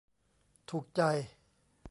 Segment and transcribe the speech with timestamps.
[0.69, 1.01] ถูกใจ